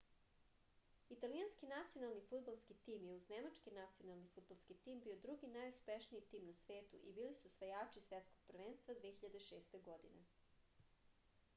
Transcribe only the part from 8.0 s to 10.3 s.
svetskog prvenstva 2006. godine